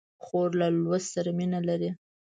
خور 0.23 0.49
له 0.59 0.67
لوست 0.83 1.07
سره 1.15 1.29
مینه 1.37 1.59
لري. 1.67 1.89